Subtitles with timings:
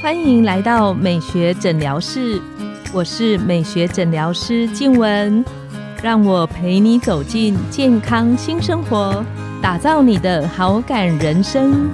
[0.00, 2.40] 欢迎来到美学诊疗室，
[2.92, 5.44] 我是美学诊疗师静文，
[6.02, 9.24] 让我陪你走进健康新生活，
[9.60, 11.90] 打造你的好感人生。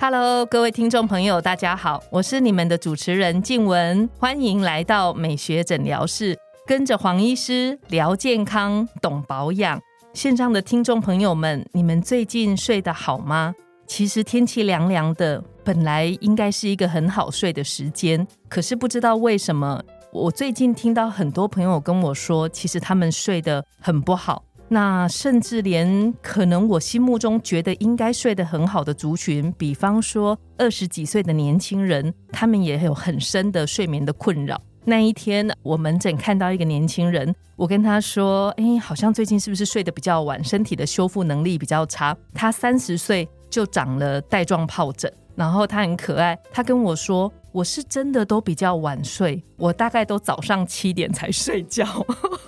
[0.00, 9.80] Hello，各位听众朋友，大家好，我是你们的主持人静文，欢迎来到美学诊疗室，跟着黄医师聊健康，懂保养。
[10.14, 13.54] 线上的听众朋友们，你们最近睡得好吗？
[13.86, 19.80] 其实天气凉凉的，本来应该是一个很好睡的时间，可是不知道为什么，
[20.12, 24.42] 我最近听到很多朋友跟我说，其实他们睡得很不好。
[24.70, 34.60] 那甚至连可能我心目中觉得应该睡得很好的族群，比方说二十几岁的年轻人，他们也有很深的睡眠的困扰。
[34.84, 51.84] 那一天，我门诊看到一个年轻人，我跟他说：“哎，好像最近是不是睡得比较晚，身体的修复能力比较差？”他三十岁就长了带状疱疹，然后他很可爱，他跟我说：“我是真的都比较晚睡，我大概都早上七点才睡觉。”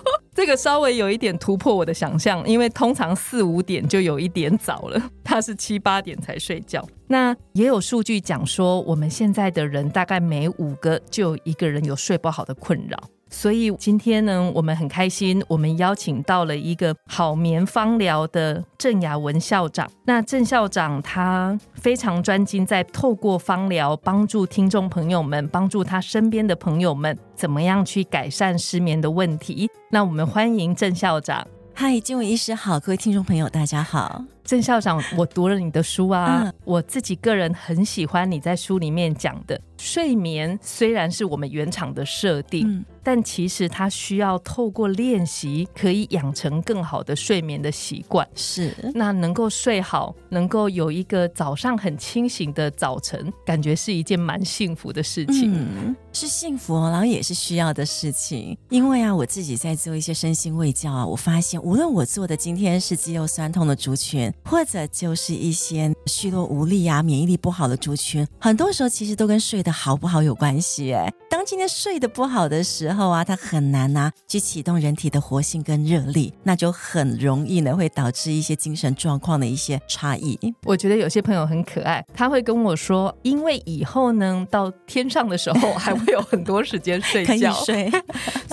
[0.33, 6.87] 这个稍微有一点突破我的想象，因为通常四五点就有一点早了，他是七八点才睡觉。
[7.07, 12.97] 那也有数据讲说，我们现在的人大概每五个就有一个人有睡不好的困扰。
[13.33, 19.89] 所以今天呢，我们很开心，我们邀请到了一个好眠芳疗的郑雅文校长。
[20.05, 29.69] 那郑校长他非常专精在透过芳疗帮助听众朋友们，帮助他身边的朋友们，怎么样去改善失眠的问题。
[29.89, 31.47] 那我们欢迎郑校长。
[31.73, 34.25] 嗨，金伟医师好，各位听众朋友大家好。
[34.43, 42.83] 郑校长，我读了你的书啊，我自己个人很喜欢你在书里面讲的，睡眠虽然是我们原厂的设定。
[43.03, 48.27] 但其实它需要透过练习，可以养成更好的睡眠的习惯。
[48.35, 55.51] 是，那能够睡好，能够有一个早上很清醒的早晨，感觉是一件蛮幸福的事情。
[55.51, 58.55] 嗯，是幸福，哦然后也是需要的事情。
[58.69, 70.93] 因为啊，我自己在做一些身心卫教啊，我发现无论我做的今天是肌肉酸痛的族群，或者就是一些虚弱无力啊、免疫力不好的族群，很多时候其实都跟睡得好不好有关系。
[70.93, 80.37] 哎，当今天睡得不好的时候啊，它很难呐去启动人体的活性跟热力，那就很容易呢会导致一些精神状况的一些差异。
[80.63, 87.91] 我觉得有些朋友很可爱，他会跟我说，因为以后呢到天上的时候还会有很多时间睡觉， 睡，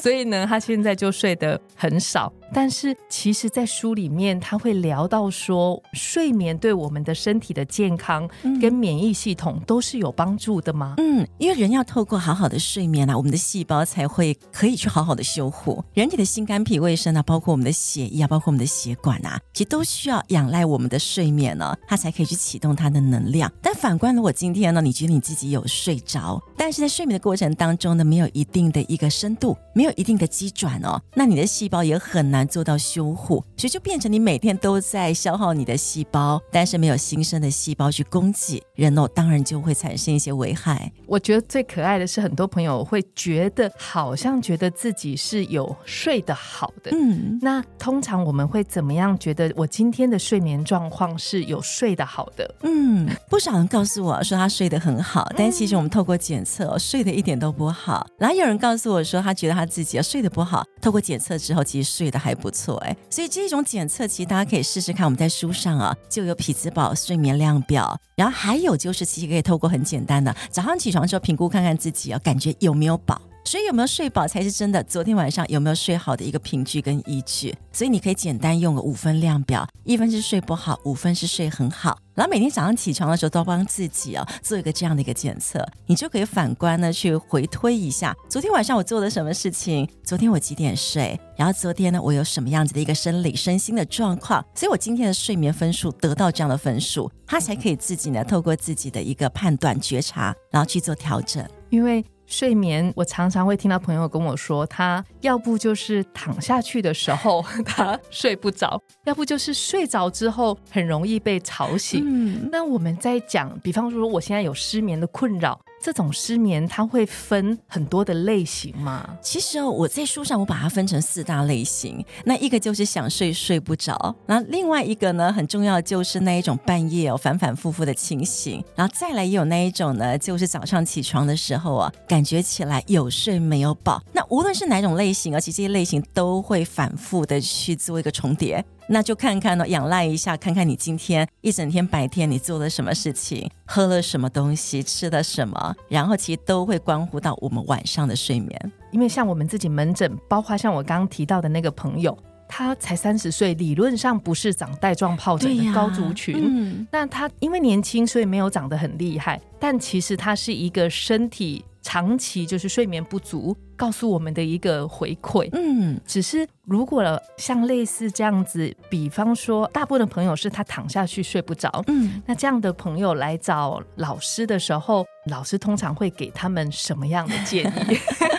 [0.02, 2.32] 所以呢他现在就睡得很少。
[2.52, 8.28] 但是其实，在书里面他会聊到说，睡眠对我们的身体的健康
[8.60, 10.94] 跟免疫系统都是有帮助的吗？
[10.98, 14.36] 嗯，因为人要透过好好的睡眠啊，我们的细胞才会。
[14.52, 23.50] 可以去好好的修护人体的心肝脾胃肾啊，包括我们的血液啊，包括我们的血管啊，其实都需要仰赖我们的睡眠呢，它才可以去启动它的能量。
[23.62, 40.90] 但反观如果今天呢，你觉得你自己有睡着，但是在睡眠的过程当中呢，没有一定的一个深度，没有一定的机转哦，那你的细胞也很难做到修护，所以就变成你每天都在消耗你的细胞，但是没有新生的细胞去供给人哦，当然就会产生一些危害。
[41.06, 44.38] 我觉得最可爱的是，很多朋友会觉得好像。
[44.40, 49.18] 觉得自己是有睡得好的，嗯，那通常我们会怎么样？
[49.18, 58.06] 觉得我今天的睡眠状况是有睡得好的，嗯，不少人告诉我说他睡得很好，但其实我们透过检测，睡得一点都不好。
[58.16, 65.06] 然后有人告诉我说，他觉得他自己睡得不好，透过检测之后，其实睡得还还不错，哎，所以这种检测其实大家可以试试看。
[65.06, 73.20] 我们在书上啊，就有匹兹堡睡眠量表，然后还有就是其实可以透过很简单的早上起床之后评估看看自己啊，感觉有没有饱。
[73.48, 74.84] 所以有没有睡饱才是真的？
[74.84, 77.56] 昨天晚上有没有睡好的一个凭据跟依据？
[77.72, 81.98] 所以你可以简单用个五分量表，一分是睡不好，五分是睡很好。
[82.14, 89.88] 然后每天早上起床的时候都帮自己哦做一个这样的一个检测，你就可以反观呢去回推一下，昨天晚上我做了什么事情？
[90.04, 91.18] 昨天我几点睡？
[91.34, 94.44] 然后昨天呢我有什么样子的一个生理身心的状况？
[94.54, 102.04] 所以我今天的睡眠分数得到这样的分数，他才可以自己呢透过自己的一个判断觉察，然后去做调整，因为。
[102.28, 112.02] 睡眠，我常常会听到朋友跟我说，他要不就是躺下去的时候 他睡不着，要不就是睡着之后很容易被吵醒。
[112.04, 115.58] 嗯那我们在讲，比方说我现在有失眠的困扰。
[115.80, 119.08] 这种失眠它会分很多的类型吗？
[119.22, 122.04] 其实哦，我在书上我把它分成四大类型。
[122.24, 134.02] 那一个就是想睡睡不着，然后另外一个呢很重要就是那一种半夜哦反反复复的清醒，然后再来也有那一种呢就是早上起床的时候啊感觉起来有睡没有饱。
[134.12, 138.64] 那无论是哪种类型，而且这些类型都会反复的去做一个重叠。
[138.90, 148.72] 那就看看呢，仰赖一下，看看你今天一整天白天你做了什么事情，喝了什么东西，吃了什么，然后其实都会关乎到我们晚上的睡眠。
[148.90, 152.16] 因为像我们自己门诊，包括像我刚刚提到的那个朋友，
[152.48, 156.34] 他才三十岁，理论上不是长带状疱疹的高族群。
[156.38, 165.48] 嗯，那他因为年轻，所以没有长得很厉害，但其实他是一个身体长期就是睡眠不足，告诉我们的一个回馈。
[165.54, 167.02] 嗯，只是如果
[167.38, 177.96] 像类似这样子，比方说，大部分的朋友是他躺下去睡不着，嗯，那这样的朋友来找老师的时候，老师通常会给他们什么样的建议？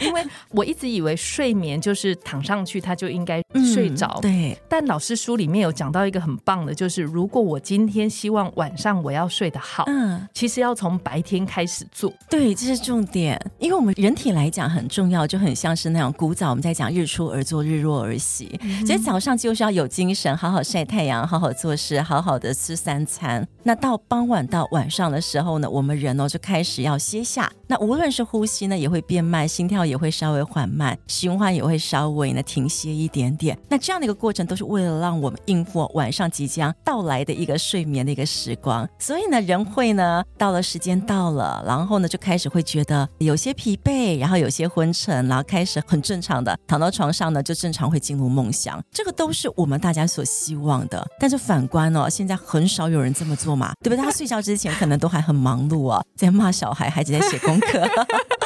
[0.00, 3.42] 因为我一直以为睡眠就是躺上去他就应该
[3.74, 4.56] 睡着，对。
[4.68, 12.12] 但老师书里面有讲到一个很棒的，就是如果我今天希望晚上我要睡得好，嗯，其实要从白天开始做。
[12.28, 13.40] 对，这是重点。
[13.58, 18.58] 因为我们人体来讲很重要，就很像是那种古早我们在讲日出而作，日落而息。
[18.86, 23.46] 所以早上就是要有精神，好好晒太阳，好好做事，好好的吃三餐。
[23.62, 27.50] 那到傍晚到晚上的时候呢，我们人哦就开始要歇下。
[27.66, 33.58] 那无论是呼吸呢，也会变慢，心跳也会稍微缓慢，循环也会稍微呢停歇一点点。
[33.68, 38.88] 那这样的一个过程，都是为了让我们应付晚上即将到来的一个睡眠的一个时光。
[38.98, 48.80] 所以呢，人会呢到了时间到了，然后呢就开始会觉得有些疲惫，然后有些昏沉，然后开始很正常的躺到床上呢，就正常会进入梦乡。
[48.92, 51.04] 这个都是我们大家所希望的。
[51.18, 54.04] 但是反观哦，现在很少有人这么做嘛，对不对？
[54.04, 57.58] 他睡觉之前可能都还很忙碌啊，在骂小孩，孩子在写功。
[57.60, 57.86] 课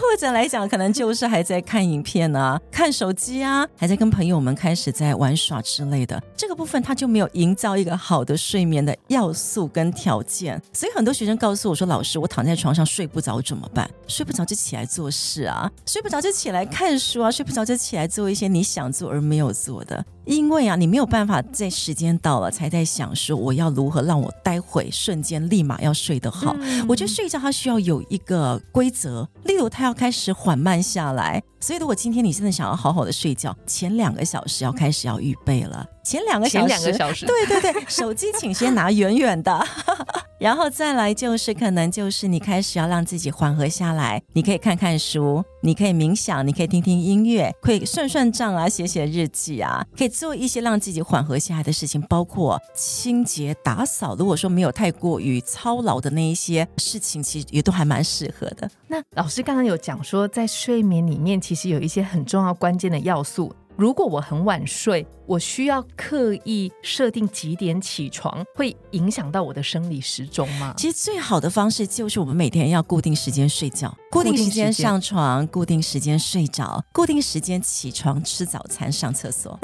[0.00, 6.22] 或者来讲，可能就是还在看影片啊， 看手机啊，还在跟朋友们开始在玩耍之类的。
[6.36, 10.60] 这个部分他就没有营造一个好的睡眠的要素跟条件。
[10.72, 13.88] 所以很多学生告诉我说：“老师，我躺在床上睡不着怎么办？
[14.06, 26.56] 睡不着就起来做事啊，睡不着就起来看书啊，睡不着就起来做一些你想做而没有做的。”因为啊，你没有办法在时间到了才在想说我要如何让我待会瞬间立马要睡得好。
[26.88, 31.42] 我觉得睡觉它需要有一个规则，例如它要开始缓慢下来。
[31.60, 35.86] 所以如果今天你真的想要好好的睡觉，前两个小时要开始要预备了。
[36.04, 39.66] 前两个小时，两个小时，对对对，手机请先拿远远的，
[40.38, 54.14] 然后再来就是可能就是你开始要让自己缓和下来，你可以看看书，你可以冥想，你可以听听音乐，可以算算账啊，写写日记啊，可以做一些让自己缓和下来的事情，包括清洁打扫。
[54.14, 58.70] 如果说没有太过于操劳的那一些事情，其实也都还蛮适合的。
[58.88, 63.54] 那老师刚刚有讲说，在睡眠里面其实有一些很重要关键的要素。
[63.76, 70.72] 如果我很晚睡，我需要刻意设定几点起床，会影响到我的生理时钟吗？
[70.76, 79.58] 其实最好的方式就是我们每天要固定时间睡觉，固定时间上床，固定时间睡着，固定时间起床吃早餐、上厕所，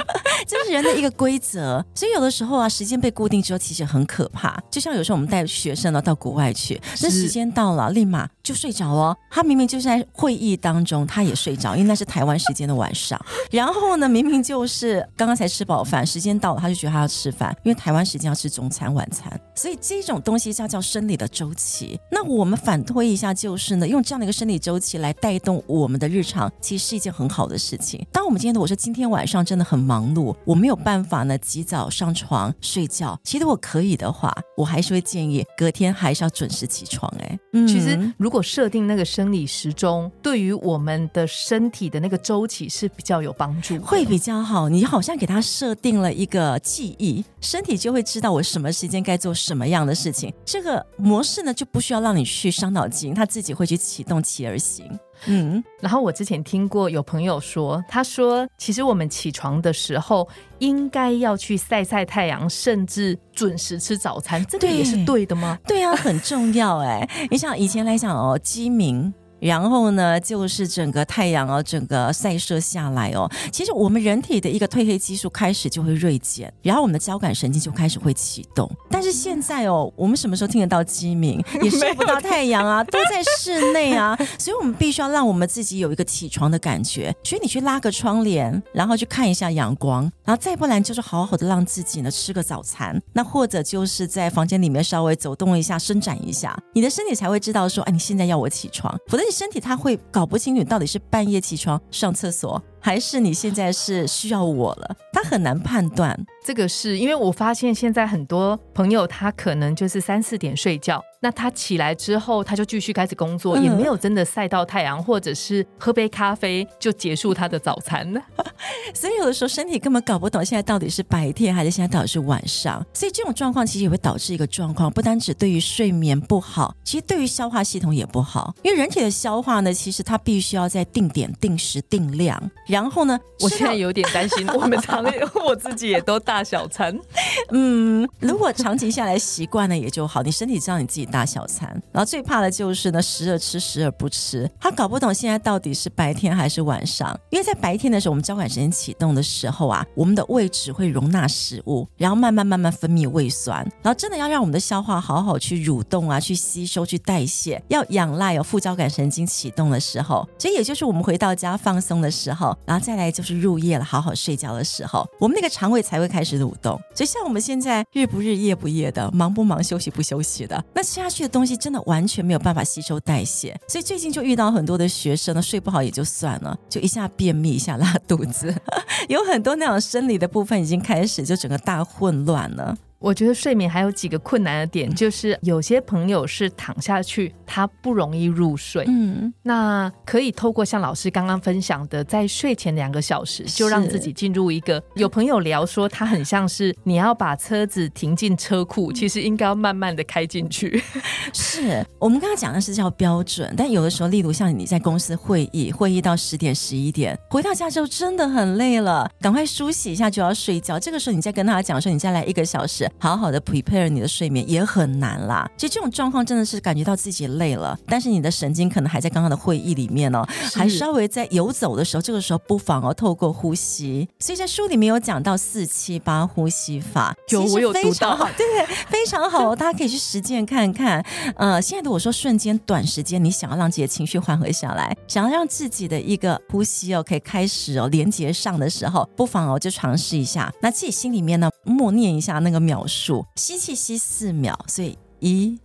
[0.46, 1.84] 这是人的一个规则。
[1.94, 4.62] 所以有的时候啊，时间被固定之后，其实很可怕。
[4.70, 9.16] 就像有时候我们带学生呢到国外去，那时间到了，立马就睡着哦。
[9.30, 13.18] 他明明就是在会议当中，他也睡着，因为那是台湾时间的晚上。
[13.50, 21.98] 然后呢，明明就是刚刚才吃饱饭，时间到了，他就觉得他要吃饭，因为台湾时间要吃中餐晚餐，所以这种东西叫叫生理的周期。
[22.10, 28.04] 那我们反推一下，就是呢，用这样的一个生理周期来带动我们的日常，其实是一件很好的事情。
[28.10, 33.16] 当我们今天的我说今天晚上真的很忙碌，我没有办法呢及早上床睡觉。
[33.22, 37.08] 其实我可以的话，我还是会建议隔天还是要准时起床。
[37.20, 43.44] 哎，其实如果设定那个生理时钟，对于我们的身体的那个周期是比较有帮。
[43.44, 50.32] 帮助会比较好，你好像给他设定了一个记忆，身体就会知道我什么时间该做什么样的事情。
[50.46, 54.90] 这个模式呢，就不需要让你去伤脑筋，他自己会去启动起而行。
[55.26, 65.58] 嗯，然后我之前听过有朋友说，他说其实我们起床的时候应该要去晒晒太阳，甚至准时吃早餐，这个也是对的吗？
[65.66, 67.08] 对啊，很重要哎。
[67.30, 69.12] 你想以前来讲哦，鸡鸣。
[69.44, 78.70] 然后呢，就是整个太阳哦，整个晒射下来哦，其实我们人体的一个褪黑激素开始就会锐减，然后我们的交感神经就开始会启动。
[78.88, 81.44] 但是现在哦，我们什么时候听得到鸡鸣？
[81.60, 87.14] 也晒不到太阳啊，都在室内啊，所以我们必须要让我们自己有一个起床的感觉。
[87.22, 99.33] 所以你去拉个窗帘，然后去看一下阳光，然后再不然就是好好的让自己呢吃个早餐，那或者就是在房间里面稍微走动一下，伸展一下，你的身体才会知道说，哎，你现在要我起床，否则你。
[99.34, 102.62] 身体它会搞不清楚到底是半夜起床上厕所。
[102.84, 104.94] 还是你现在是需要我了？
[105.10, 106.14] 他很难判断。
[106.44, 118.20] 这个是因为我发现现在很多朋友他可能就是三四点睡觉，那他起来之后他就继续开始工作，嗯也没有真的晒到太阳，或者是喝杯咖啡就结束他的早餐了。
[118.92, 128.54] 所以有的时候身体根本搞不懂现在到底是白天还是现在到底是晚上，所以这种状况其实也会导致一个状况，不单只对于睡眠不好，其实对于消化系统也不好。
[128.62, 135.04] 因为人体的消化呢，其实它必须要在定点、定时、定量，然后呢，我现在有点担心， 我们常
[135.46, 136.92] 我自己也都大小餐。
[137.54, 141.70] 嗯，如果长期下来习惯了也就好，你身体知道你自己大小餐。
[141.92, 144.50] 然后最怕的就是呢，时而吃，时而不吃。
[144.58, 166.80] 他搞不懂现在到底是白天还是晚上，因为在白天的时候，我们交感神经启动的时候啊，我们的胃只会容纳食物，然后慢慢慢慢分泌胃酸，然后真的要让我们的消化好好去蠕动啊，去吸收、去代谢，要仰赖有副交感神经启动的时候，所以也就是我们回到家放松的时候，然后再来就是入夜了，好好睡觉的时候，我们那个肠胃才会开始蠕动。
[166.94, 173.58] 所以像我们现在日不日夜不夜的，忙不忙休息不休息的，那吃下去的东西真的完全没有办法吸收代谢。
[173.68, 178.54] 所以最近就遇到很多的学生呢，睡不好也就算了，就一下便秘，一下拉肚子，
[179.08, 182.76] 有很多那种生理的部分已经开始就整个大混乱了。
[183.04, 188.82] 我觉得睡眠还有几个困难的点，就是有些朋友是躺下去，他不容易入睡。
[188.88, 194.82] 嗯，那可以透过像老师刚刚分享的，在睡前两个小时就让自己进入一个。
[194.94, 200.82] 有朋友聊说，他很像是你要把车子停进车库，其实应该要慢慢的开进去。
[201.34, 210.78] 是我们刚刚讲的是叫标准，但有的时候，例如像你在公司会议，会议到十点、十一点，回到家之后真的很累了，赶快梳洗一下就要睡觉。
[210.78, 215.48] 这个时候你再跟他讲说，你再来一个小时，好好的 prepare 你的睡眠也很难啦。
[215.56, 224.08] 其实这种状况真的是感觉到自己累了，但是你的神经可能还在刚刚的会议里面哦，还稍微在游走的时候，这个时候不妨哦透过呼吸。
[224.18, 231.04] 所以在书里面有讲到四七八呼吸法，其实有我有读到非常好，对 对，非常好哦，大家可以去实践看看。
[231.36, 240.52] 呃，现在的我说瞬间短时间，你想要让自己的情绪缓和下来，想要让自己的一个呼吸哦可以开始哦连接上的时候，不妨哦就尝试一下。
[240.60, 245.58] 那自己心里面呢默念一下那个秒数，吸气吸四秒，所以一、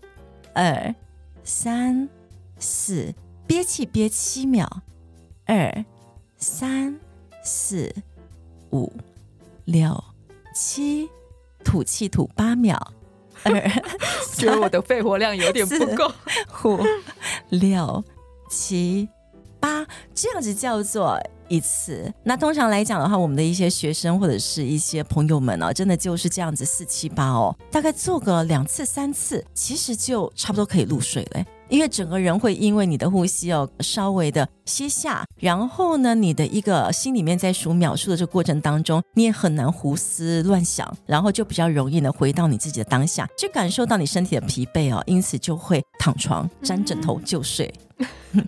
[0.54, 0.94] 二、
[1.44, 2.10] 三、
[2.58, 3.14] 四，
[3.46, 4.68] 憋气憋七秒，
[5.46, 5.86] 二、
[6.38, 7.00] 三、
[7.44, 7.94] 四、
[8.72, 8.92] 五、
[9.66, 10.04] 六、
[10.56, 11.10] 七，
[11.64, 12.94] 吐气吐八秒，
[13.44, 13.70] 二。
[14.40, 16.10] 觉得我的肺活量有点不够。
[16.64, 16.80] 五、
[17.50, 18.02] 六、
[18.50, 19.10] 七、
[19.60, 22.12] 八，这样子叫做一次。
[22.24, 31.44] 那通常来讲的话，我们的一些学生或者是一些朋友们呢，真的就是这样子四七八哦，大概做个两次三次，其实就差不多可以入睡了。
[31.68, 47.72] 因为整个人会因为你的呼吸哦稍微的歇下，然后呢，你的一个心里面在数秒数的这个过程当中，你也很难胡思乱想，然后就比较容易呢回到你自己的当下，就感受到你身体的疲惫哦，因此就会躺床沾枕头就睡。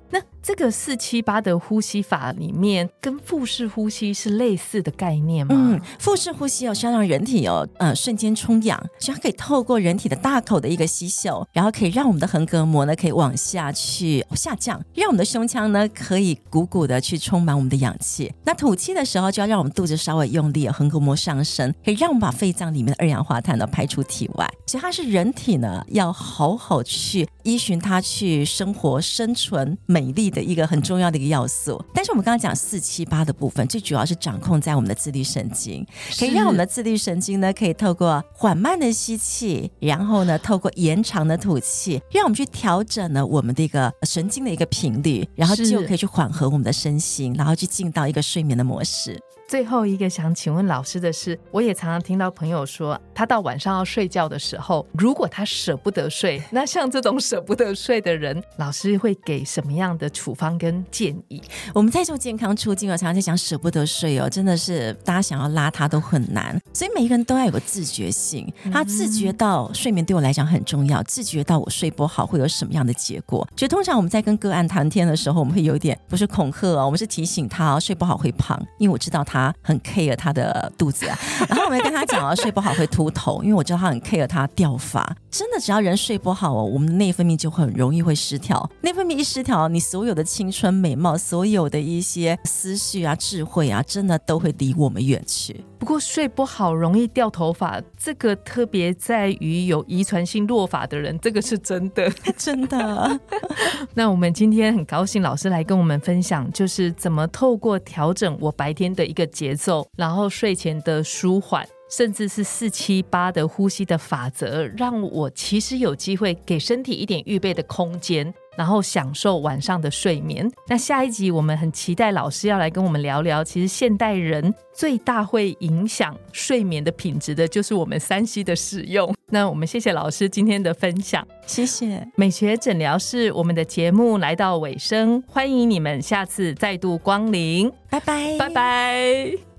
[0.10, 5.54] 那这个四七八的呼吸法里面，跟腹式呼吸是类似的概念吗？
[5.56, 18.34] 嗯，腹式呼吸哦是要让人体哦呃瞬间充氧，所以它可以透过人体的大口的一个吸嗅，然后可以让我们的横膈膜呢可以往下去下降，让我们的胸腔呢可以鼓鼓的去充满我们的氧气。
[18.44, 24.52] 那吐气的时候就要让我们肚子稍微用力，横膈膜上升，可以让我们把肺脏里面的二氧化碳呢排出体外。
[24.66, 31.84] 所以它是人体呢要好好去依循它去生活、生存、美丽的一个很重要的一个要素。
[31.94, 35.86] 但是我们刚刚讲四七八的部分，最主要是掌控在我们的自律神经。
[36.18, 49.20] 可以让我们的自律神经呢，可以透过缓慢的吸气，然后呢，透过延长的吐气，让我们去调整呢我们的一个神经的一个频率，然后就可以去缓和我们的身心，然后去进到一个睡眠的模式。
[49.52, 61.42] 最后一个想请问老师的是，我也常常听到朋友说，他到晚上要睡觉的时候，如果他舍不得睡，那像这种舍不得睡的人，老师会给什么样的处方跟建议？
[61.74, 73.46] 我们在做健康促进哦，常常在讲舍不得睡哦，真的是大家想要拉他都很难，所以每一个人都要有个自觉性，他自觉到睡眠对我来讲很重要，自觉到我睡不好会有什么样的结果。
[73.54, 81.18] 就通常我们在跟个案谈天的时候，我们会有一点不是恐吓哦，我们是提醒他哦，睡不好会胖，因为我知道他很 care 他的肚子啊，
[81.48, 85.16] 然后我们跟他讲啊睡不好会秃头，因为我知道他很 care 他掉发。
[85.30, 88.70] 真的，只要人睡不好哦，我们的内分泌就很容易会失调。
[88.82, 95.64] 内分泌一失调，你所有的青春美貌，所有的一些思绪啊、智慧啊，真的都会离我们远去。
[95.82, 102.08] 不过睡不好容易掉头发，这个特别在于有遗传性落发的人，这个是真的，
[102.38, 103.20] 真的。
[103.96, 111.68] 那我们今天很高兴老师来跟我们分享，就是怎么透过调整我白天的一个节奏，然后睡前的舒缓。
[111.90, 120.50] 甚至是四七八的呼吸的法则，让我其实有机会给身体一点预备的空间，然后享受晚上的睡眠。
[120.68, 129.14] 那下一集我们很期待老师要来跟我们聊聊，其实现代人最大会影响睡眠的品质的，就是我们三 C 的使用。
[129.32, 133.32] 那我们谢谢老师今天的分享，谢谢美学诊疗室。
[133.32, 139.51] 我们的节目来到尾声，欢迎你们下次再度光临，拜拜，拜拜。